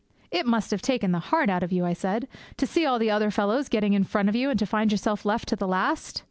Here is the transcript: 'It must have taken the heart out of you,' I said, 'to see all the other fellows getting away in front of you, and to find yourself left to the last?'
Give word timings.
'It 0.31 0.47
must 0.47 0.71
have 0.71 0.81
taken 0.81 1.11
the 1.11 1.19
heart 1.29 1.47
out 1.47 1.61
of 1.61 1.71
you,' 1.71 1.85
I 1.85 1.93
said, 1.93 2.27
'to 2.57 2.65
see 2.65 2.85
all 2.87 2.97
the 2.97 3.11
other 3.11 3.29
fellows 3.29 3.69
getting 3.69 3.91
away 3.93 3.97
in 3.97 4.03
front 4.03 4.29
of 4.29 4.35
you, 4.35 4.49
and 4.49 4.57
to 4.57 4.65
find 4.65 4.91
yourself 4.91 5.25
left 5.25 5.47
to 5.49 5.55
the 5.55 5.67
last?' 5.67 6.19